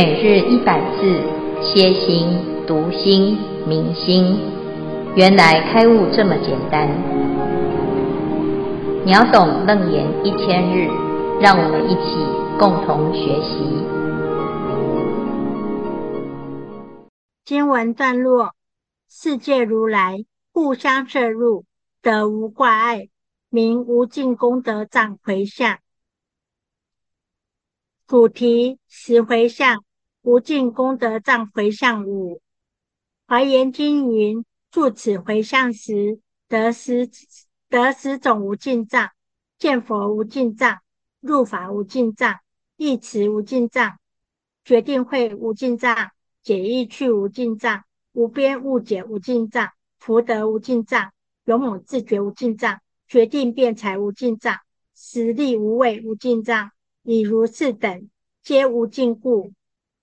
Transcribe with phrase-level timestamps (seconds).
[0.00, 1.00] 每日一百字，
[1.60, 2.28] 歇心、
[2.68, 4.38] 读心、明心，
[5.16, 6.86] 原来开悟这么简单。
[9.04, 10.86] 秒懂楞严一千日，
[11.40, 12.14] 让我们一起
[12.60, 13.58] 共同学习。
[17.44, 18.54] 经文段落：
[19.10, 21.64] 世界如来互相摄入，
[22.02, 23.08] 得无挂碍，
[23.50, 25.80] 名无尽功德藏回向。
[28.06, 29.82] 主题：十回向，
[30.28, 32.42] 无尽功德藏回向五。
[33.26, 37.08] 华严经云：住此回向时，得十
[37.70, 39.10] 得十种无尽藏：
[39.58, 40.80] 见佛无尽藏，
[41.20, 42.40] 入法无尽藏，
[42.76, 43.98] 意持无尽藏，
[44.66, 46.10] 决定会无尽藏，
[46.42, 51.10] 解意去无尽藏，无边误解无尽藏，福德无尽藏，
[51.46, 54.58] 勇猛自觉无尽藏，决定辩才无尽藏，
[54.94, 56.70] 实力无畏无尽藏。
[57.02, 58.10] 以如是等，
[58.42, 59.54] 皆无尽故。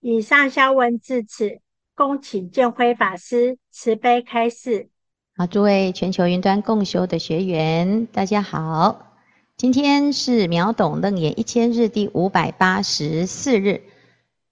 [0.07, 1.61] 以上消文至此，
[1.95, 4.89] 恭请建辉法师慈悲开示。
[5.35, 9.15] 好，诸位全球云端共修的学员，大家好。
[9.57, 13.81] 今天是秒懂楞严一千日第五百八十四日，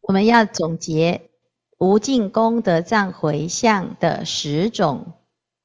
[0.02, 1.30] 我们要总结
[1.78, 5.14] 无尽功德藏回向的十种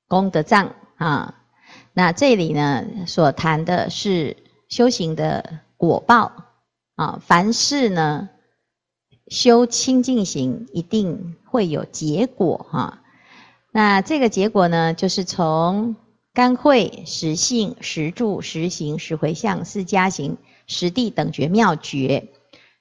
[0.06, 1.47] 功德藏啊。
[1.94, 4.36] 那这里呢，所谈的是
[4.69, 6.31] 修行的果报。
[6.97, 8.28] 啊，凡事呢，
[9.29, 13.03] 修清净行一定会有结果哈。
[13.71, 15.97] 那这个结果呢，就是从
[16.33, 22.29] 干慧、实性、实住、实行、实回向四加行、实地等觉妙觉。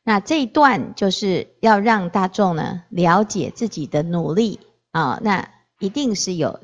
[0.04, 4.60] 那这一段就是要让大众呢了解自己的努力
[4.92, 6.60] 啊，那一定是有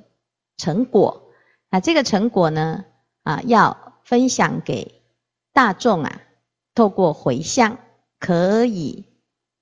[0.58, 1.24] 成果。
[1.70, 2.86] 那这个成果呢，
[3.24, 5.02] 啊，要分享给
[5.52, 6.22] 大众啊。
[6.76, 7.78] 透过回向，
[8.18, 9.06] 可以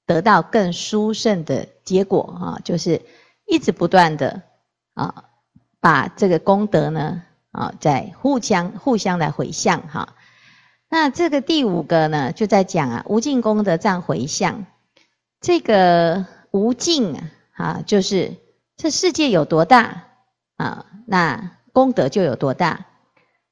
[0.06, 3.02] 得到更殊胜的结果啊，就是
[3.46, 4.42] 一直不断的
[4.94, 5.26] 啊，
[5.80, 10.16] 把这个功德呢啊，在互相互相来回向哈。
[10.90, 14.66] 那这个第五个呢，就在讲啊，无尽功德藏回向。
[15.40, 17.16] 这个无尽
[17.54, 18.36] 啊，就是
[18.76, 20.04] 这世界有多大
[20.58, 22.88] 啊，那功德就有多大。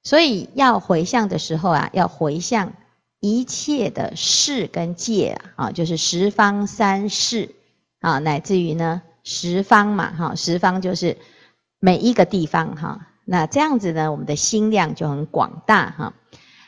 [0.04, 2.74] 所以要回向的时候啊，要回向。
[3.20, 7.54] 一切的世跟界啊，啊，就是十方三世
[8.00, 11.18] 啊，乃至于呢十方嘛，哈，十方就是
[11.80, 13.08] 每一个地方哈。
[13.26, 16.14] 那这样子呢，我们的心量就很广大哈。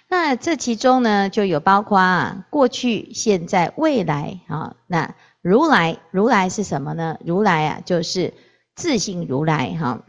[0.09, 4.75] 那这其中呢，就有包括啊，过去、现在、未来啊。
[4.87, 7.17] 那如来，如来是什么呢？
[7.25, 8.33] 如来啊，就是
[8.75, 10.03] 自信如来哈。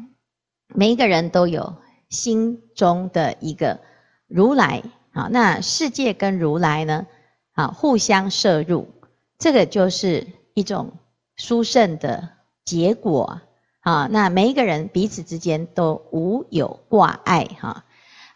[0.74, 1.76] 每一个人都有
[2.10, 3.78] 心中的一个
[4.26, 4.82] 如来。
[5.14, 7.06] 好，那世界跟如来呢？
[7.54, 8.88] 好，互相摄入，
[9.38, 10.94] 这个就是一种
[11.36, 12.30] 殊胜的
[12.64, 13.40] 结果。
[13.80, 17.46] 好，那每一个人彼此之间都无有挂碍。
[17.60, 17.84] 哈，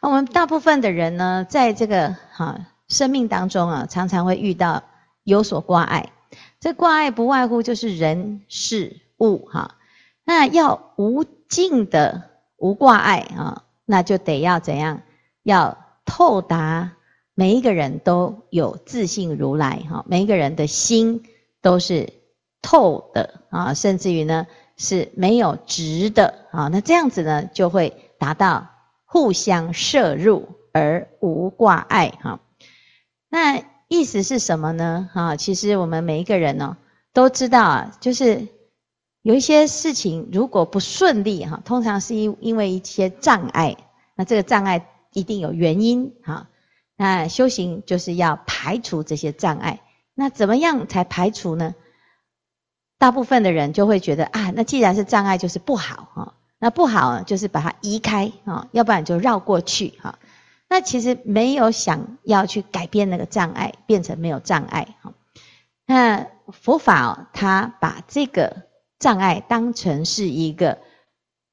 [0.03, 4.82] 那我们大部分的人呢，在这个哈生命当中啊，常常会遇到
[5.25, 6.12] 有所挂碍。
[6.60, 9.47] 这挂碍不外乎就是人事物。
[9.47, 9.76] 哈，
[10.25, 12.22] 那要无尽的
[12.58, 15.00] 无挂碍啊，那就得要怎样？
[15.43, 16.93] 要透达
[17.34, 21.25] 每一个人都有自信如来哈，每一个人的心
[21.61, 22.11] 都是
[22.62, 24.47] 透的啊，甚至于呢
[24.78, 28.69] 是没有执的啊，那这样子呢就会达到
[29.05, 32.41] 互相摄入而无挂碍哈。
[33.28, 35.11] 那意思是什么呢？
[35.12, 36.78] 哈，其实我们每一个人呢
[37.12, 38.49] 都知道啊，就是
[39.21, 43.77] 有一些事情如果不顺利哈，通常是因因为一些障碍，
[44.15, 44.88] 那这个障碍。
[45.16, 46.49] 一定有原因，哈，
[46.94, 49.81] 那修行就是要排除这些障碍。
[50.15, 51.75] 那怎么样才排除呢？
[52.99, 56.34] 大部分的人就会觉得啊，那既然是障碍，就是不好哈。
[56.59, 60.19] 那不好就是把它移开啊，要不然就绕过去哈。
[60.69, 65.14] 那其实没有想要去改变那个障碍，变成没有障碍哈。
[65.87, 68.67] 那佛法它把这个
[68.99, 70.79] 障碍当成是一个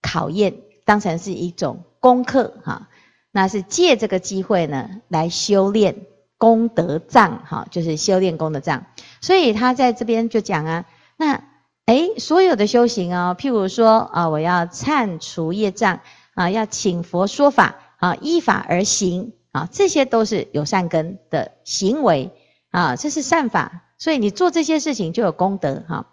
[0.02, 2.90] 考验，当成是一种功课哈。
[3.34, 6.06] 那是借这个机会呢，来修炼
[6.38, 8.86] 功德藏，哈，就是修炼功德藏。
[9.22, 10.86] 所以他在这边就讲啊，
[11.18, 11.44] 那
[11.88, 16.00] 诶，所有的修行哦，譬如说啊，我要忏除业障
[16.36, 22.32] 啊，要请佛说法啊，依法而行啊，这些都是有善根的行为
[22.70, 23.82] 啊，这是善法。
[23.98, 26.06] 所以你做这些事情就有功德哈。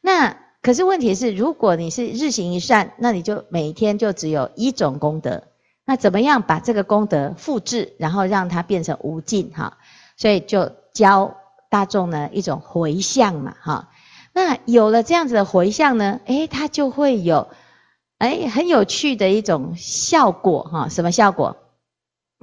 [0.00, 5.42] 那可是问题是，如果你是日行一善，那你就每天就只有一种功德。
[5.90, 9.78] 那怎么样把这个功德复制，然后让它变成无尽哈？
[10.16, 11.34] 所以就教
[11.68, 13.88] 大众呢一种回向嘛，哈。
[14.32, 17.48] 那有了这样子的回向呢，诶，它就会有，
[18.18, 20.88] 诶，很有趣的一种效果，哈。
[20.88, 21.56] 什么效果？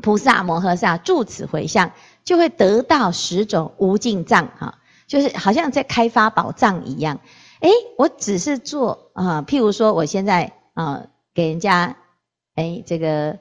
[0.01, 1.93] 菩萨摩诃萨住此回向，
[2.25, 7.21] 就会得到十种无尽藏，哈，就是好像在开发宝藏一样。
[7.61, 11.95] 诶，我只是做啊，譬如说，我现在啊，给人家，
[12.57, 13.39] 诶，这个。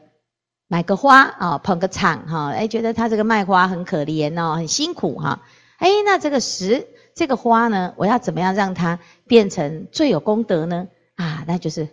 [0.69, 5.43] 买个花啊，捧个场哈，哎，觉得他这个卖花很可怜哦，很辛苦哈，
[5.79, 8.99] 哎，那这个时这个花呢，我要怎么样让它
[9.29, 10.89] 变成最有功德呢？
[11.15, 11.89] 啊，那就是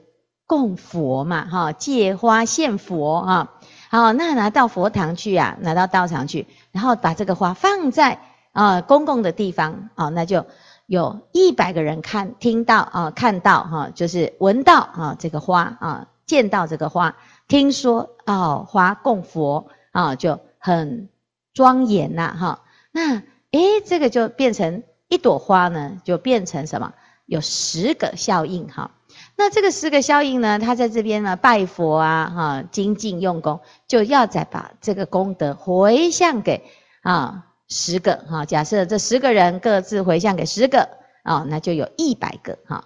[0.48, 3.52] 供佛嘛，哈，借花献佛哈，
[3.92, 8.22] 好，那拿到佛堂去啊，拿到道场去，然后把这个花放在
[8.54, 10.48] 啊公共的地方啊，那就
[10.88, 17.16] 有一百个人看听到啊，看到哈，就是闻到啊这个花啊，见到这个花。
[17.48, 21.10] 听说哦，花供佛啊、就很
[21.54, 22.64] 庄严呐，哈。
[22.92, 23.22] 那
[23.52, 26.94] 诶，这个就变成一朵花呢，就变成什么？
[27.26, 28.92] 有十个效应哈。
[29.36, 36.64] 那这个十个效应呢，他在这边呢拜佛啊，哈，精进用功，就要再把这个功德回向给
[37.02, 38.46] 啊十个哈。
[38.46, 40.90] 假设这十个人各自回向给十个
[41.24, 42.86] 啊，那就有一百个哈。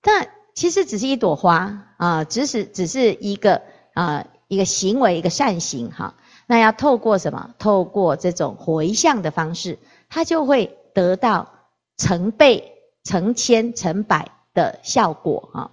[0.00, 3.62] 但其实只是一朵花啊，只是只是一个。
[3.94, 6.14] 啊，一个行为，一个善行，哈，
[6.46, 7.50] 那要透过什么？
[7.58, 9.78] 透过这种回向的方式，
[10.08, 11.52] 它就会得到
[11.98, 12.72] 成倍、
[13.04, 15.72] 成千、成百的效果，哈。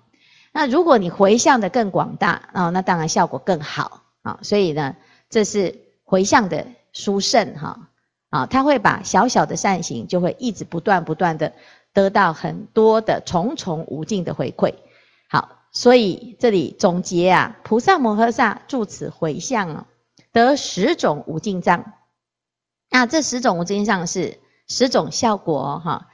[0.52, 4.40] 那如果你回向的更广大，啊，那当然效果更好，啊。
[4.42, 4.98] 所以呢，
[5.30, 7.88] 这是回向的殊胜，哈，
[8.32, 11.54] 啊，它会把小小的善行，就会一直不断不断的
[11.94, 14.76] 得到很多的重重无尽的回馈，
[15.30, 15.58] 好。
[15.72, 19.86] 所以这里总结啊，菩萨摩诃萨住此回向啊，
[20.32, 21.94] 得十种无尽藏。
[22.90, 26.08] 那这十种无尽藏是十种效果哈，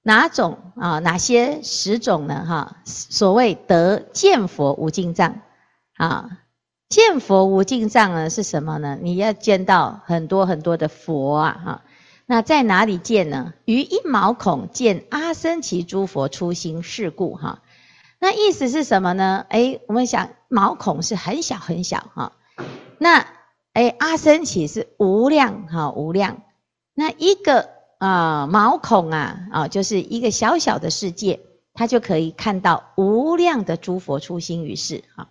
[0.00, 0.98] 哪种啊？
[1.00, 2.46] 哪些十种呢？
[2.46, 5.42] 哈，所谓得见佛无尽藏
[5.98, 6.38] 啊，
[6.88, 8.96] 见佛无尽藏呢是什么呢？
[8.98, 11.82] 你要见到很多很多的佛啊哈。
[12.26, 13.54] 那在哪里见呢？
[13.64, 17.62] 于一毛孔见阿僧只诸佛出心是故哈。
[18.18, 19.46] 那意思是什么呢？
[19.50, 22.32] 诶，我们想毛孔是很小很小哈，
[22.98, 23.26] 那
[23.74, 26.42] 诶，阿僧只是无量哈无量，
[26.94, 27.68] 那一个
[27.98, 31.40] 啊毛孔啊啊就是一个小小的世界，
[31.74, 35.28] 它就可以看到无量的诸佛出心于世哈。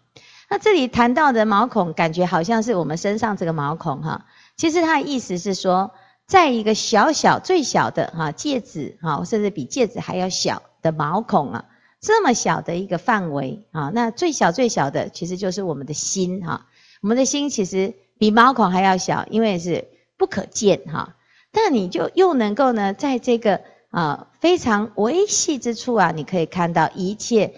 [0.48, 5.92] 那这里谈到的毛孔，感觉好像是我们身上这个毛孔哈，其实它的意思是说，
[6.28, 11.66] 在一个小小最小的哈戒指哈，甚至比戒指还要小的毛孔啊。
[12.02, 16.68] 这么小的一个范围啊，那最小最小的其实就是我们的心哈。
[17.02, 19.88] 我们的心其实比毛孔还要小，因为是
[20.18, 21.16] 不可见哈。
[21.52, 27.54] 但你就又能够呢，在这个啊非常微细之处啊，你可以看到一切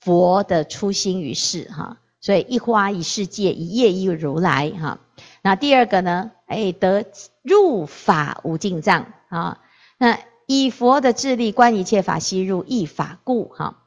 [0.00, 1.98] 佛的出心于世哈。
[2.20, 4.98] 所以一花一世界，一叶一如来哈。
[5.42, 7.04] 那第二个呢，哎，得
[7.48, 9.58] 入法无尽藏啊。
[9.96, 13.82] 那以佛的智力观一切法悉入一法故哈。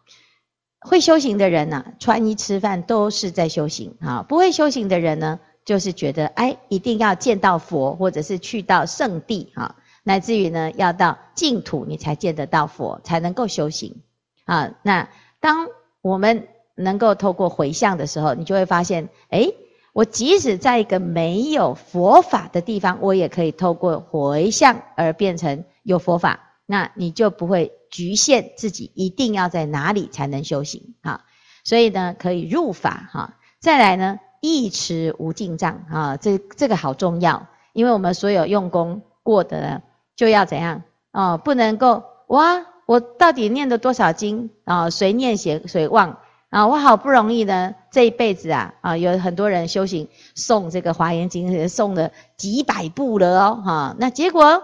[0.80, 4.26] 会修行的人呢，穿衣吃饭都是在修行啊。
[4.28, 14.02] 不会修行的人呢，就是觉得哎，一定要见到佛，或者是去到圣地哈，乃至于呢，要到净土你才见得到佛，才能够修行
[14.46, 14.72] 啊。
[14.82, 15.08] 那
[15.40, 15.68] 当
[16.02, 19.48] 我们能够透过回向的时候，你就会发现，哎，
[19.94, 27.72] 我即使在一个没有佛法的地方，我也可以透过回向而变成有佛法，那你就不会。
[27.92, 31.26] 局限自己一定要在哪里才能修行啊？
[31.66, 33.34] 所以呢，可以入法哈。
[33.60, 39.82] 再来呢，一持无尽藏啊，这这个好重要，因为我们所有用功过的呢，
[40.16, 41.36] 就要怎样啊？
[41.36, 44.90] 不能够哇，我到底念了多少经啊？
[44.90, 46.20] 随念写随忘
[46.52, 46.68] 啊？
[46.68, 53.96] 我好不容易呢，这一辈子啊啊，有很多人修行诵这个华严经，诵了几百部了哦哈。
[53.98, 54.62] 那结果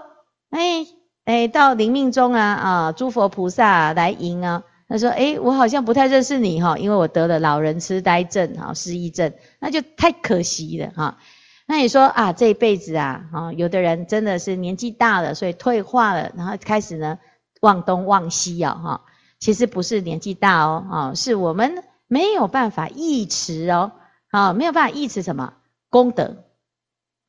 [0.52, 0.86] 哎。
[1.28, 4.64] 哎，到临命终啊啊，诸佛菩萨来迎啊。
[4.88, 11.18] 他说：“哎，我好像不太认识你哈，因为我得了老人痴呆症哈，失忆症，那就太可惜了哈。
[11.66, 17.20] 那你说啊，这一辈子啊，啊，有的人真的是年纪大了，所以退化了，然后开始呢
[17.60, 19.02] 忘东忘西啊哈。
[19.40, 23.92] 其实不是年纪大哦，啊，是我们没有办法忆持哦，
[24.32, 25.54] 啊，没有办法忆持什么
[25.90, 26.44] 功德，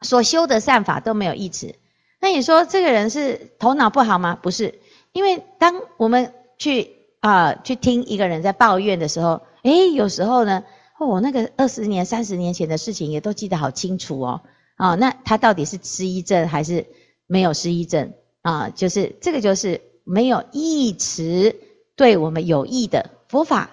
[0.00, 1.74] 所修的善法都没有忆持。”
[2.20, 4.36] 那你说这个人是头脑不好吗？
[4.42, 4.80] 不是，
[5.12, 10.64] 因为当我们去啊、去听一个人在抱怨的时候，诶，有时候呢，
[10.98, 14.42] 哦，那个二十年、三十年前的事情也都记得好清楚哦。
[14.76, 16.86] 啊、哦，那他到底是失忆症还是
[17.26, 18.14] 没有失忆症？
[18.42, 21.54] 啊、啊，就是这个就是没有忆持
[21.98, 23.70] 对我们有益的佛法，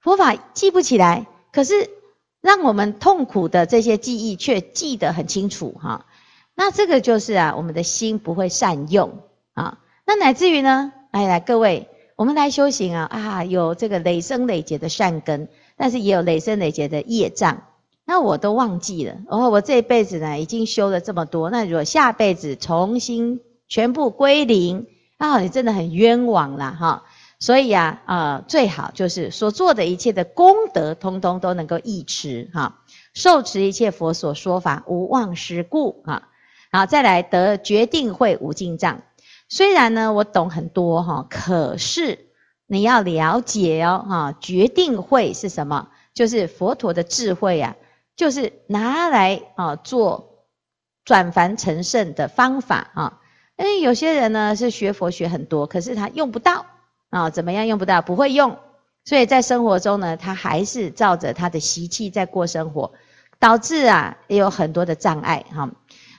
[0.00, 1.90] 佛法记不起来，可是
[2.40, 6.06] 让我们痛苦的这些记忆却记得很清楚哈。
[6.54, 9.18] 那这个就是啊，我们的心不会善用
[9.54, 9.78] 啊。
[10.06, 17.64] 那乃至于呢，来来各位，我们来修行啊啊，有这个累生累劫的善根，但是也有累生累劫的业障。
[18.04, 27.02] 那我都忘记了，哦，我这一辈子呢已经修了这么多，那如果下辈子重新全部归零，啊，你真的很冤枉啦哈。
[27.44, 32.80] 所以啊，啊、呃，最好就是所做的一切的功德，通通都能够忆持哈，
[33.12, 36.30] 受持一切佛所说法，无忘失故哈。
[36.72, 39.02] 好，再来得决定慧无尽藏。
[39.50, 42.30] 虽然呢，我懂很多哈，可是
[42.66, 45.90] 你要了解哦哈，决定慧是什么？
[46.14, 47.76] 就是佛陀的智慧啊。
[48.16, 50.46] 就是拿来啊做
[51.04, 53.20] 转凡成圣的方法啊，
[53.58, 56.64] 因为有些人呢是学佛学很多，可是他用不到
[57.14, 58.02] 啊，怎么样用不到？
[58.02, 58.58] 不会用，
[59.04, 62.92] 所以在生活中呢，他还是照着他的习气在过生活，
[63.38, 65.70] 导致啊也有很多的障碍哈。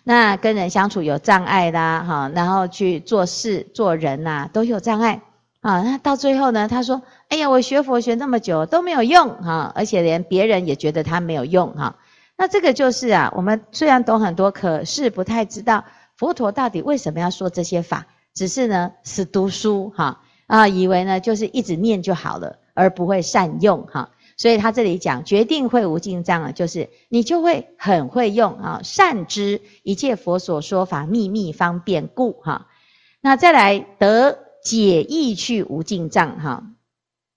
[0.05, 5.21] 那跟人相处有障碍啦哈，然后去做事做人呐都有障碍。
[5.59, 6.67] 啊，那到最后呢？
[6.69, 11.95] 他说：“哎呀，我学佛学那么久都没有用哈，而且连别人也觉得他没有用哈。
[12.37, 15.83] 那这个就是啊，我们虽然懂很多，可是不太知道
[16.15, 18.05] 佛陀到底为什么要说这些法。
[18.35, 24.11] 只是呢，死读书哈啊，以为呢就是一直念就好了，而不会善用哈。
[24.37, 32.67] 所以他这里讲决定会无尽藏啊，就是你就会很会用啊，善知一切佛所说法秘密方便故哈。
[33.21, 36.63] 那再来得。”解意去无尽藏哈，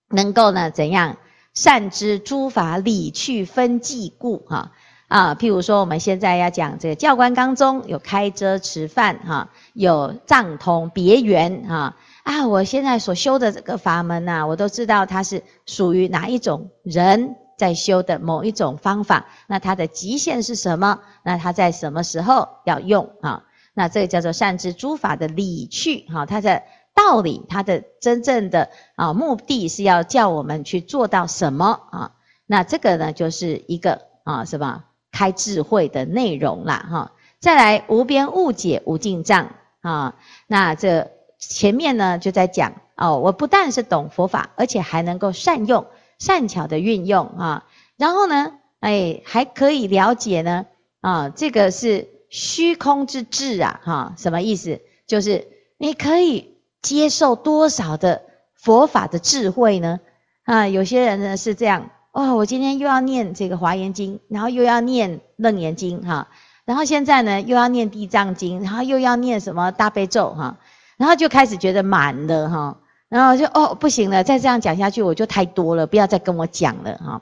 [0.09, 1.17] 能够呢怎样
[1.53, 4.71] 善知诸法理去分际故哈
[5.07, 5.35] 啊？
[5.35, 11.97] 譬如说我们现在要讲这个教官纲中有开遮持梵哈，有藏通别圆哈
[12.29, 12.47] 啊！
[12.47, 20.99] 我现在所修的这个法门呐，我都知道它是属于哪一种人在修的某一种方法，那它的极限是什么？
[21.23, 23.45] 那它在什么时候要用啊？
[23.73, 26.61] 那这个叫做善知诸法的理趣哈，它的。
[26.95, 32.11] 道理，它的真正的啊目的是要叫我们去做到什么啊？
[32.45, 37.11] 那这个呢，就是一个啊什么开智慧的内容啦哈。
[37.39, 40.15] 再来无边误解无尽障啊，
[40.47, 45.87] 那这前面呢就在讲哦，我不但是懂佛法，而且还能够善用
[46.19, 47.65] 善巧的运用啊。
[47.97, 50.67] 然后呢，哎还可以了解呢
[51.01, 54.81] 啊，这个是虚空之智啊哈，什么意思？
[55.07, 56.59] 就是你可以。
[56.81, 58.21] 接受多少的
[58.53, 59.99] 佛法的智慧呢？
[60.45, 66.29] 啊，有些人呢是这样哦，我今天又要念这个华严经，然后又要念楞严经哈，
[66.63, 70.57] 然后现在呢又要念地藏经，然后又要念什么大悲咒哈，
[70.99, 72.77] 然后就开始觉得满了哈，
[73.07, 77.21] 然后就哦不行了，再这样讲下去我就太多了，不要再跟我讲了哈。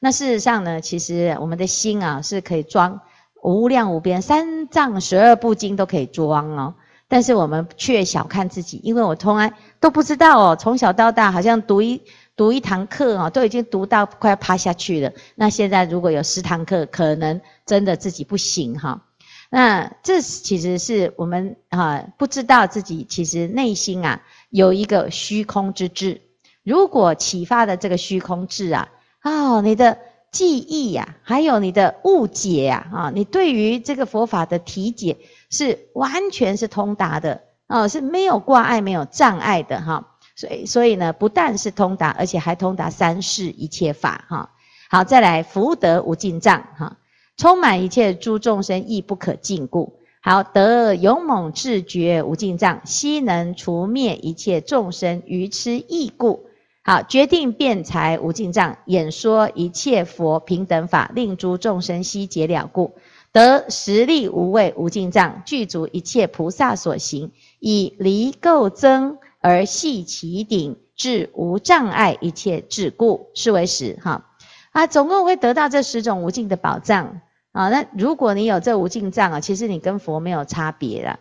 [0.00, 3.02] 那事实上呢，其实我们的心啊是可以装
[3.42, 6.74] 无量无边三藏十二部经都可以装哦。
[7.06, 12.00] 但是我们却小看自己，因为我从来都不知道哦，从小到大好像读一
[12.34, 15.12] 读一堂课哦，都已经读到快要趴下去了。
[15.34, 19.02] 那现在如果有十堂课，可能真的自己不行哈。
[19.50, 26.20] 那这其实是我们啊不知道自己其实内心啊有一个虚空之智。
[26.62, 28.88] 如果启发的这个虚空智啊，
[29.22, 29.98] 哦，你的
[30.30, 35.16] 记忆呀，还有你的误解呀，啊，你对于这个佛法的体解。
[35.50, 40.16] 是完全是通达的哦，是没有挂碍、没有障碍的哈。
[40.36, 44.50] 所以，所以呢，不但是通达，而且还通达三世一切法哈。
[44.90, 46.98] 好，再来福德无尽藏哈，
[47.38, 49.94] 充满一切诸众生亦不可尽故。
[50.20, 56.46] 好，得勇猛智觉无尽藏，悉能除灭一切众生愚痴异故。
[56.82, 62.94] 好，决定辩才无尽藏，演说一切佛平等法，令诸众生悉解了故。
[63.30, 67.30] 得实力无畏无尽藏，具足一切菩萨所行，
[67.60, 74.26] 以离垢增而系其顶，至无障碍一切智故，是为实哈。
[74.72, 77.20] 啊，总共会得到这十种无尽的宝藏
[77.58, 77.68] 啊。
[77.70, 81.18] 那如果你有这无尽藏啊，其实你跟佛没有差别了。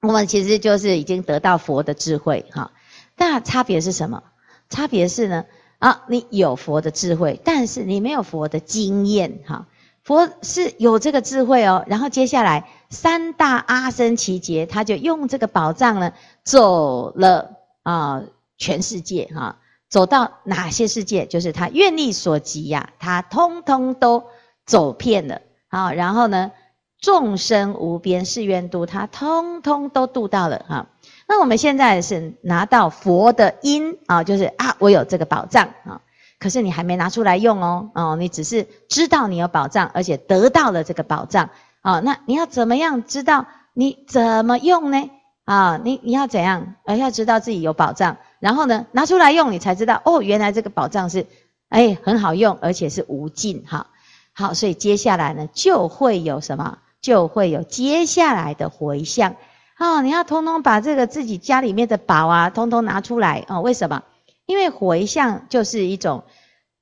[0.00, 2.72] 我们其实就是已经得到佛的智慧哈。
[3.16, 4.22] 那差别是什么？
[4.70, 5.44] 差别是呢
[5.78, 9.66] 啊，你有佛的智慧，但是你没有佛的经验哈。
[10.02, 16.12] 佛是有这个智慧哦，然后接下来三大阿僧只劫，他就用这个宝藏呢，
[16.44, 18.22] 走了啊
[18.56, 21.26] 全世界哈，走到哪些世界？
[21.26, 24.24] 就是他愿力所及呀，他通通都
[24.66, 25.92] 走遍了啊。
[25.92, 26.52] 然后呢，
[27.00, 30.86] 众生无边誓愿度，他通通都度到了哈。
[31.28, 36.00] 那我们现在是拿到佛的因啊，就是啊，我有这个宝藏啊，
[36.38, 45.10] 可是你还没拿出来用哦，哦，你只是知道你有宝藏，而且得到了这个宝藏啊，那你要怎么样知道你怎么用呢？
[45.44, 46.74] 啊，你你要怎样？
[46.84, 51.26] 呃，要知道自己有宝藏，然后呢，拿出来用，你才知道哦，原来这个宝藏是
[51.68, 53.88] 哎很好用，而且是无尽哈。
[54.38, 56.76] 好，所以接下来呢，就会有什么？
[57.00, 59.36] 就会有接下来的回向。
[59.78, 63.62] 哦，你要通通把这个自己家里面的宝啊，通通拿出来哦。
[63.62, 64.02] 为什么？
[64.44, 66.24] 因为回向就是一种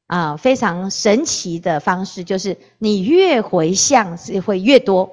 [0.08, 5.10] 啊、非常神奇的方式，就是你越回向是会越多，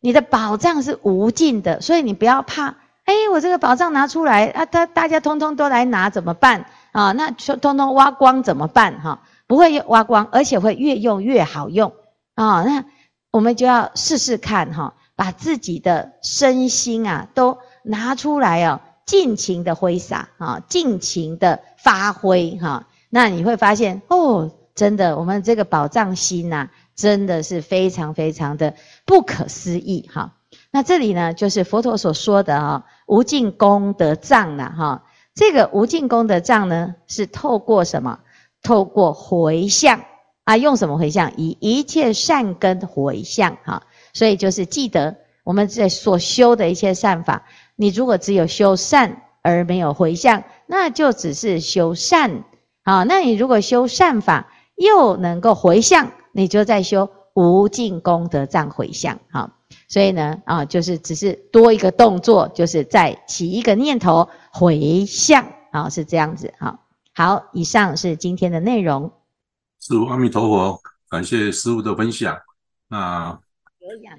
[0.00, 2.76] 你的宝藏是无尽的，所以你不要怕。
[3.04, 7.12] 哎，我这个宝藏拿出来啊，他大家通通都来拿怎么办啊？
[7.12, 9.00] 那通通挖光怎么办？
[9.00, 11.92] 哈，不会挖光，而且会越用越好用
[12.34, 12.62] 啊。
[12.62, 12.84] 那
[13.30, 14.94] 我们就要试试看哈。
[15.18, 22.86] 把自己的身心啊都拿出来哦，尽情的挥洒啊，尽情的发挥哈。
[23.08, 28.74] 那你会发现哦，真的，我们这个宝藏心呐，真的是非常非常的
[29.06, 30.34] 不可思议哈。
[30.70, 35.04] 那这里呢，就是佛陀所说的哈，无尽功德藏了哈。
[35.34, 38.18] 这个无尽功德藏呢，是透过什么？
[38.66, 40.00] 透过回向
[40.42, 41.32] 啊，用什么回向？
[41.36, 43.84] 以一切善根回向哈。
[44.12, 47.44] 所以就是记得我们在所修的一切善法，
[47.76, 52.42] 你如果只有修善而没有回向，那就只是修善
[52.82, 53.04] 啊。
[53.04, 59.52] 那你如果修善法又能够回向，你就在修无尽功德藏回向啊。
[59.86, 66.80] 所以呢啊，就是只是多一个动作，就是再起一个念头回向啊，是这样子啊。
[67.18, 69.10] 好，以上是今天的内容。
[69.80, 72.36] 师父阿弥陀佛，感谢师父的分享。
[72.88, 73.40] 那。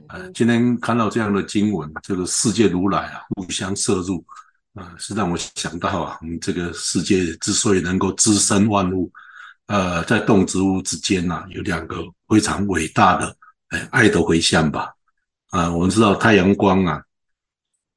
[0.08, 4.18] 呃，今天看到这样的经文，这个世界如来啊，互相摄入，
[4.74, 9.12] 啊、呃，是让我想到啊，我们这个世界之所以能够滋生万物，
[9.68, 11.98] 呃，在动植物之间呐、啊，有两个
[12.30, 14.92] 非常伟大的，哎，爱的回向吧。
[15.50, 17.04] 啊、呃，我们知道太阳光啊，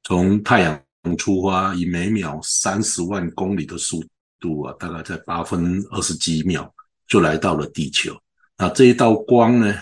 [0.03, 0.79] 从太阳
[1.17, 4.03] 出发，以每秒三十万公里的速
[4.41, 6.73] 度啊，大概在八分二十几秒
[7.07, 8.13] 就来到了地球。
[8.57, 9.73] 那这一道光呢？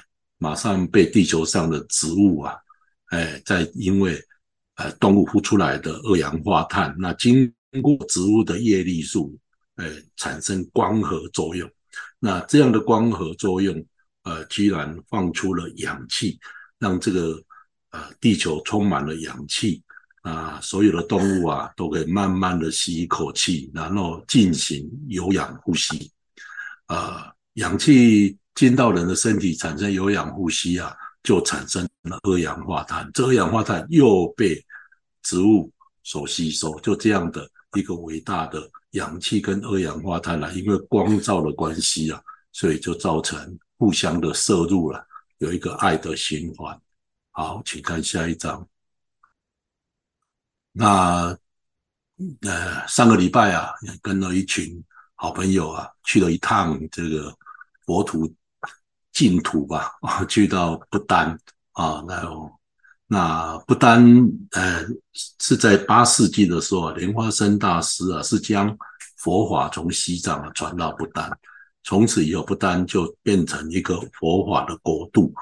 [0.41, 2.56] 马上被地球上的植物啊，
[3.08, 4.17] 哎，在因为
[4.76, 9.38] 呃动物呼出来的二氧化碳，那经过植物的叶绿素，
[9.76, 11.69] 哎，产生光合作用。
[12.19, 13.86] 那这样的光合作用，
[14.24, 16.39] 呃，居然放出了氧气，
[16.78, 17.43] 让这个
[17.91, 19.84] 呃地球充满了氧气
[20.29, 26.11] 啊，所有的动物啊都可以慢慢的吸一口气，然后进行有氧呼吸，
[26.85, 28.37] 啊、氧气。
[28.55, 33.09] 进到人的身体产生有氧呼吸啊，就产生了二氧化碳。
[33.13, 34.61] 这二氧化碳又被
[35.23, 35.71] 植物
[36.03, 45.01] 所吸收，就这样的一个伟大的氧气跟二氧化碳啊，因为光照的关系啊，所以就造成互相的摄入了，
[45.37, 46.77] 有一个爱的循环。
[47.31, 48.67] 好，请看下一张。
[50.71, 51.38] 那
[52.41, 54.84] 呃，上个礼拜啊，跟了一群
[55.15, 57.36] 好朋友啊，去了一趟这个
[57.86, 58.34] 佛土。
[59.12, 61.38] 净土吧， 啊，去到不丹
[61.73, 62.49] 啊，然后
[63.08, 64.01] 那不丹，
[64.51, 64.86] 呃，
[65.39, 68.77] 是在八世纪的时候，莲花生大师啊，是将
[69.17, 71.29] 佛法从西藏传到不丹，
[71.84, 75.34] 从此以后，不丹就变成一个佛法的国度。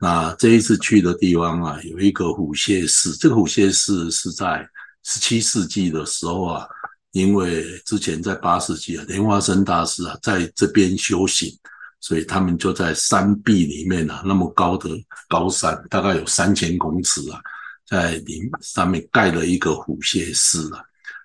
[0.00, 4.68] 那这一次去的地方啊，有一个虎穴寺，这个虎穴寺是在
[5.04, 6.66] 十七世纪的时候啊，
[7.12, 11.52] 因为之前在八世纪啊，莲花生大师啊，在这边修行。
[12.00, 14.88] 所以他们就在山壁里面啊，那么高的
[15.28, 17.40] 高山，大概有三千公尺啊，
[17.88, 20.80] 在顶上面盖了一个虎穴寺啊。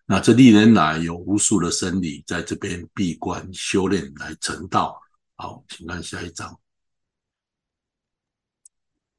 [0.07, 4.99] 那这历年来有无数的僧侣在这边闭关修炼来成道。
[5.35, 6.59] 好，请看下一张。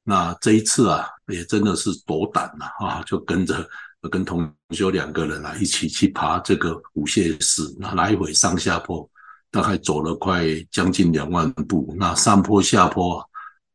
[0.05, 3.67] 那这一次啊，也真的是斗胆了啊，就跟着
[4.11, 9.09] 跟同修两个人啊，一起去爬这个虎穴寺，那来回上下坡。
[9.51, 13.25] 大概走了快将近两万步，那上坡下坡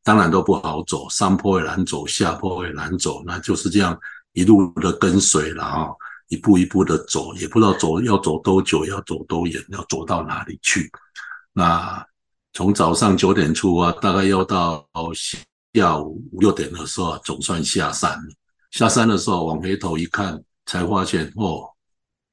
[0.04, 3.98] 当然都不好走，上坡也难走，下坡也难走，那就是这样
[4.34, 5.88] 一路的跟随了啊，
[6.28, 10.92] 一步一步的走，也不知道走要走多久，要走多远，要走到哪里去。
[11.54, 12.06] 那
[12.52, 14.86] 从早上九点出发，大概要到
[15.74, 18.20] 下午五六点的时候，总算下山。
[18.72, 21.70] 下山的时候往回头一看，才发现哦，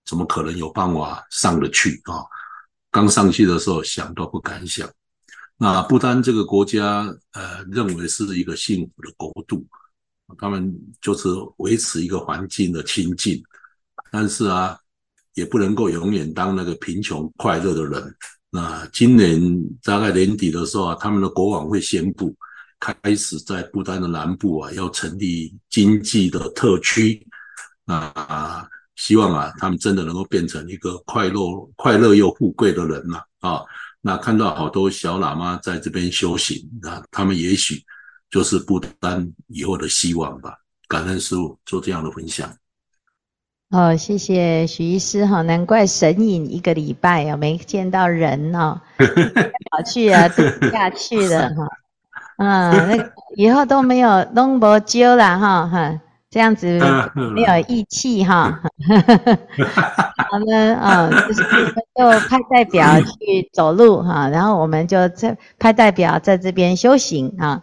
[0.05, 2.25] 怎么可能有办法上得去啊？
[2.91, 4.89] 刚上去的时候想都不敢想。
[5.59, 9.67] 那不丹这个国家，呃，认为是一个幸福的国度
[10.39, 13.43] 他们就是维持一个环境的清净，
[14.11, 14.79] 但是啊，
[15.35, 18.17] 也不能够永远当那个贫穷快乐的人。
[18.51, 19.41] 那今年
[19.83, 22.35] 大概年底的时候啊，他们的国王会宣布，
[22.81, 27.27] 开始在不丹的南部啊，要成立经济的特区。
[27.87, 33.21] 啊，希望啊，他们真的能够变成一个快乐、快乐又富贵的人呐！
[33.41, 33.63] 啊，
[34.01, 37.83] 那看到好多小喇嘛在这边修行，那他们也许。
[38.29, 40.53] 就是不丹以后的希望吧。
[40.89, 42.53] 感恩师傅做这样的分享。
[43.71, 48.81] 哦，谢谢许医师哈，难怪神隐一个礼拜啊，没见到人哦，
[49.71, 51.69] 跑去啊，度假去了哈。
[52.39, 56.79] 嗯，那以后都没有弄不揪了哈哈，这样子
[57.35, 58.61] 没有义气哈。
[60.29, 67.63] 好呢，啊，就是我们就派代表去走路哈，然后我们就在派代表在这边修行啊。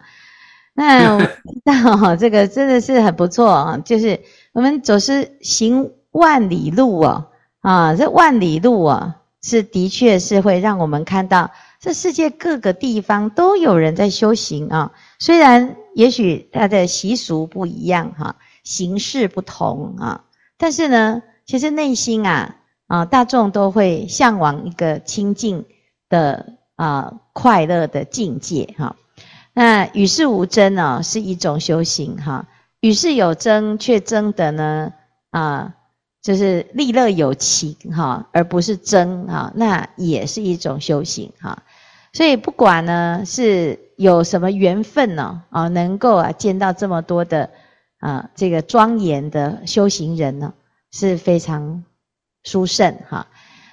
[0.72, 1.28] 那我知
[1.64, 4.18] 道这个真的是很不错啊，就是
[4.52, 7.26] 我们总是行万里路哦，
[7.60, 11.50] 啊，这万里路啊，是的确是会让我们看到
[11.84, 14.92] 这世界各个地方都有人在修行啊。
[15.18, 20.24] 虽然也许他的习俗不一样哈，形式不同啊，
[20.56, 25.66] 但是呢，其实内心啊啊，大众都会向往一个清净
[26.08, 28.96] 的啊快乐的境界哈。
[29.52, 32.46] 那与世无争呢，是一种修行哈；
[32.80, 34.94] 与世有争，却争的呢
[35.32, 35.74] 啊，
[36.22, 39.52] 就是利乐有情哈，而不是争哈。
[39.54, 41.62] 那也是一种修行哈。
[42.14, 47.50] 所以不管呢是有什么缘分呢啊，能够啊见到这么多的
[47.98, 50.54] 啊这个庄严的修行人呢，
[50.90, 51.84] 是非常
[52.42, 53.26] 殊胜哈。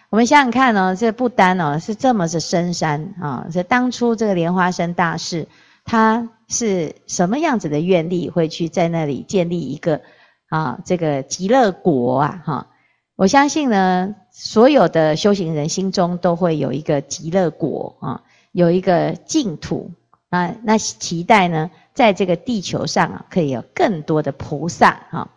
[0.10, 5.48] 我们想想看呢，这不丹呢是这么的深山啊，这当初这个莲花生大士。
[5.84, 10.02] 他是什么样子的愿力，会去在那里建立一个
[10.48, 12.68] 啊这个极乐国啊哈？
[13.16, 19.92] 我相信呢，所有的修行人心中都会有一个极乐国啊，有一个净土
[20.30, 20.56] 啊。
[20.64, 25.30] 那期待呢，在这个地球上啊，可以有更多的菩萨哈。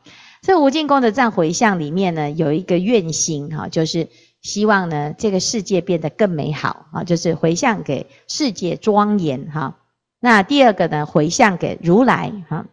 [0.43, 4.09] 这无尽功德藏回向里面呢，有一个愿心哈，就是
[4.43, 9.79] 希望呢，这个世界变得更美好啊，就是回向给世界庄严哈。
[10.21, 12.67] 那第二个呢，回向给如来哈，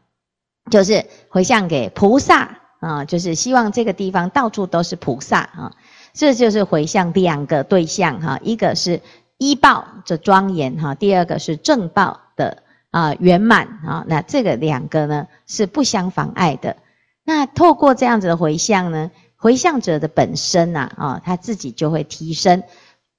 [0.70, 5.72] 就是回向给菩萨啊，就是希望这个地方到处都是菩萨啊，
[6.14, 9.00] 这就是回向两个对象哈，一个是
[9.42, 16.78] 依报的庄严哈，第二个是正报的啊圆满啊，那这个两个呢是不相妨碍的。
[17.24, 22.62] 那透过这样子的回向呢，回向者的本身呐啊，他自己就会提升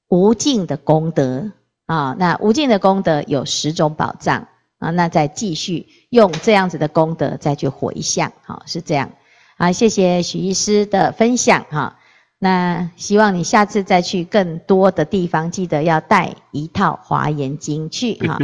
[0.06, 1.50] 无尽的功德。
[1.87, 4.46] 啊，那无尽的功德有十种宝藏
[4.78, 9.11] 啊，那再继续用这样子的功德再去回向，好，是这样。
[9.58, 11.98] 好，谢谢许医师的分享哈。
[12.42, 18.37] 那希望你下次再去更多的地方，记得要带一套华严经去 哈。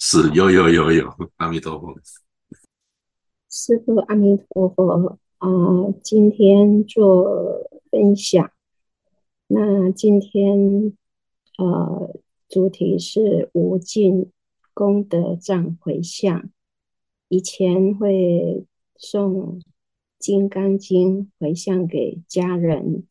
[0.00, 1.94] 是，有有有有，阿弥陀佛。
[3.48, 5.48] 师父阿弥陀佛啊，
[6.02, 8.50] 今天做分享。
[9.46, 10.92] 那今天
[11.58, 12.10] 呃。
[12.46, 14.30] 主题是无尽
[14.74, 16.50] 功德藏回向，
[17.28, 18.64] 以前会
[18.96, 19.58] 诵
[20.24, 23.06] 《金刚经》回向给家人，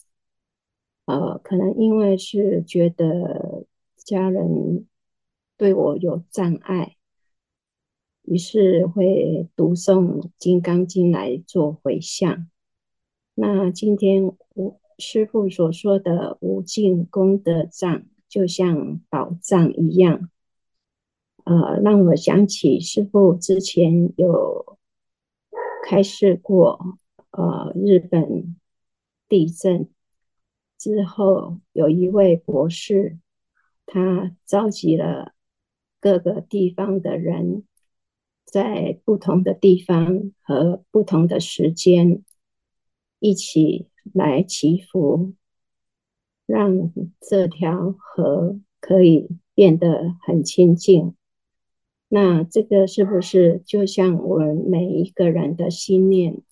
[1.06, 4.88] 呃，可能因为是觉得家人
[5.56, 6.96] 对我有障碍，
[8.24, 12.50] 于是会读诵《金刚经》来做回向。
[13.36, 18.06] 那今天无师父所说的无尽功德藏。
[18.28, 20.32] 就像宝藏一样，
[21.44, 24.80] 呃，让我想起师父之前有
[25.86, 26.98] 开示过，
[27.34, 28.56] 呃，日本
[29.28, 29.90] 地震
[30.78, 33.18] 之后，有一位博士，
[33.88, 35.34] 他召集了
[36.00, 37.64] 各个地方的人，
[38.46, 42.24] 在不同的地方和不同的时间，
[43.20, 45.34] 一起来祈福。
[46.46, 51.16] 让这条河可以变得很清净。
[52.10, 56.44] 那这个是不是就像我们每一个人的心念，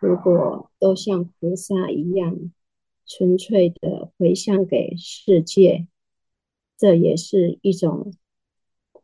[0.00, 2.52] 如果都像菩萨一样
[3.06, 5.86] 纯粹的回向给世界，
[6.76, 8.12] 这也是一种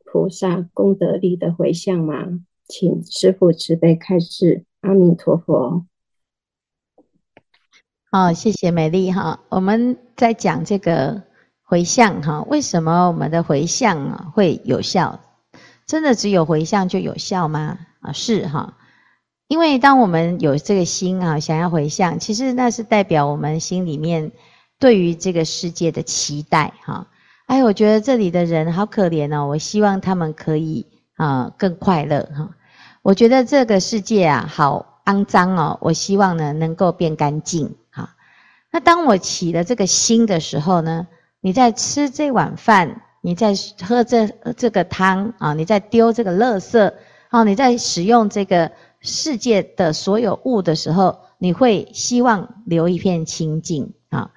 [0.04, 2.40] 菩萨功德力的回向吗？
[2.66, 4.64] 请师父慈悲开示。
[4.80, 5.86] 阿弥陀佛。
[8.10, 9.40] 好，谢谢美丽哈。
[9.48, 11.22] 我们在讲这个
[11.62, 15.20] 回向哈，为什么我们的回向啊会有效？
[15.86, 17.78] 真的只有回向就有效吗？
[18.00, 18.76] 啊，是哈。
[19.46, 24.32] 因为当我们有这个心啊，想要回向，其实那是代表我们心里面
[24.78, 27.06] 对于这个世界的期待哈。
[27.46, 32.48] 哎，我觉得这里的人好可怜哦，我希望他们可以啊更快乐哈。
[33.02, 38.16] 我觉得这个世界啊好肮脏哦，我希望呢能够变干净哈。
[38.72, 41.06] 那当我起了这个心的时候呢，
[41.42, 43.52] 你在吃这碗饭，你在
[43.86, 44.26] 喝这
[44.56, 46.94] 这个汤啊，你在丢这个垃圾
[47.28, 48.72] 啊，你在使用这个。
[49.04, 54.30] 世界的所有物的时候，你会希望留一片清净啊？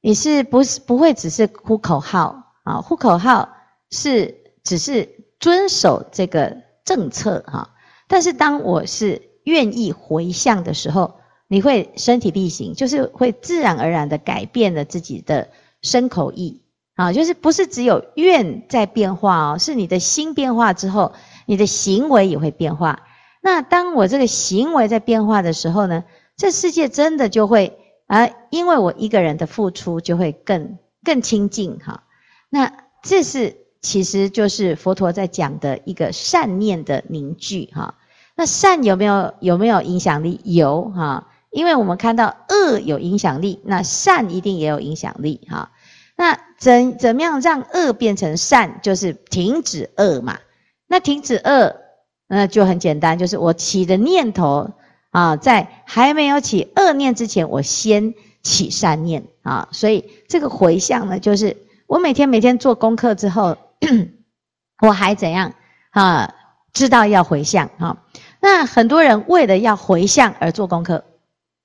[0.00, 2.80] 你是不是不会只是呼口号啊？
[2.82, 3.48] 呼口号
[3.90, 7.70] 是只是遵守这个政策哈。
[8.08, 11.14] 但是当我是愿意回向的时候，
[11.46, 15.48] 你会身体力行，就是会自然而然的改变了自己的
[15.80, 16.62] 身口意
[16.96, 21.12] 啊，就是不是只有愿在变化哦，是你的心变化之后，
[21.46, 22.98] 你的行为也会变化。
[23.44, 26.04] 那当我这个行为在变化的时候呢，
[26.36, 27.76] 这世界真的就会
[28.06, 32.04] 啊，因为我一个人的付出就会更更亲近哈。
[32.48, 37.96] 那这是其实就是佛陀在讲的一个善念的凝聚哈。
[38.36, 40.40] 那善有没有有没有影响力？
[40.44, 45.72] 有哈，因为我们看到恶有影响力，那善一定也有影响力哈。
[46.16, 48.78] 那怎怎么样让恶变成善？
[48.82, 50.38] 就是停止恶嘛。
[50.86, 51.81] 那停止恶。
[52.34, 54.70] 那就很简单，就是我起的念头
[55.10, 59.68] 啊，在还没有起恶念之前，我先起善念啊。
[59.70, 63.58] 所以这个回向呢，就是我每天每天做功课之后，
[64.80, 65.52] 我还怎样
[65.90, 66.34] 啊？
[66.72, 67.98] 知道要回向啊。
[68.40, 71.04] 那很多人为了要回向而做功课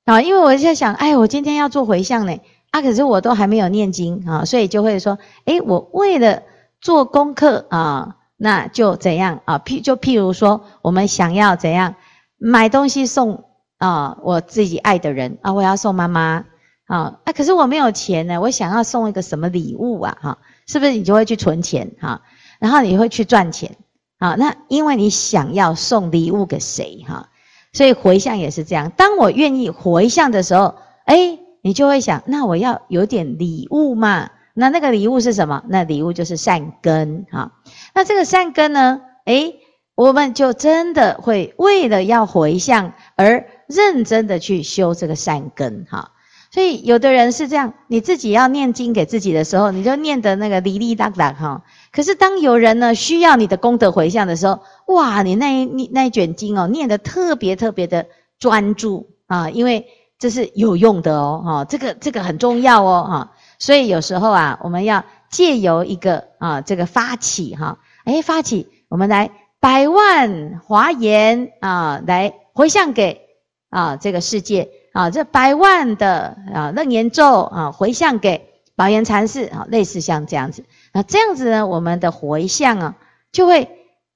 [0.04, 2.38] 啊，因为我在想，哎，我今天要做回向呢，
[2.72, 6.44] 啊，可是我都还没有念经啊，所以就会说，哎，我为了
[6.82, 8.17] 做功课啊。
[8.38, 9.60] 那就怎样啊？
[9.60, 11.96] 譬就譬如说，我们想要怎样
[12.38, 13.46] 买东西送
[13.80, 14.18] 啊？
[14.22, 16.46] 我自己爱的人啊，我要送妈妈
[16.86, 20.18] 啊，啊，可是我没有钱呢，我想要送一个什么礼物啊？
[20.22, 22.22] 哈，是不是你就会去存钱哈？
[22.60, 23.76] 然后你会去赚钱
[24.20, 24.36] 啊？
[24.36, 27.30] 那因为你想要送礼物给谁哈？
[27.74, 28.92] 所以回向也是这样。
[28.96, 34.30] 当我愿意回向的时候，诶，你就会想，那我要有点礼物嘛？
[34.54, 35.64] 那那个礼物是什么？
[35.68, 37.52] 那礼物就是善根哈。
[37.98, 39.02] 那这个善根呢？
[39.26, 39.56] 诶，
[39.96, 46.12] 我们就真的会为了要回向而认真的去修这个善根哈。
[46.52, 51.64] 所以有的人是这样，你自己要念经给自己的时候，你就念的那个哩哩哒哒哈。
[51.92, 54.60] 可是当有人呢需要你的功德回向的时候，
[54.94, 58.06] 哇，你那一那一卷经哦，念得特别特别的
[58.38, 59.88] 专注啊，因为
[60.20, 63.32] 这是有用的哦，哈，这个这个很重要哦，哈。
[63.58, 73.22] 所以有时候啊，我们要借由一个啊，这个发起哈，诶，发起，我们来百万华严啊，来回向给
[73.70, 82.96] 啊这个世界啊，这百万的啊楞严咒啊，回向给宝岩禅师啊，类似像这样子，那这样子呢，我们的回向啊，
[83.34, 83.68] 就会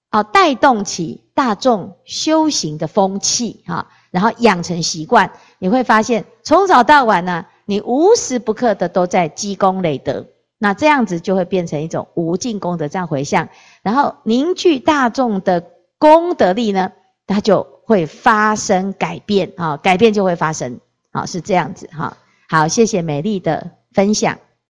[0.09, 7.45] 啊带动起大众修行的风气哈，然后养成习惯，你会发现从早到晚呢。
[7.65, 10.25] 你无时不刻的都在积功累德，
[10.57, 13.47] 那这样子就会变成一种无尽功德这样回向，
[13.81, 15.65] 然后凝聚大众的
[15.97, 16.91] 功德力呢，
[17.27, 20.79] 它就会发生改变啊，改变就会发生，
[21.11, 22.17] 啊，是这样子哈。
[22.47, 24.37] 好，谢谢美丽的分享。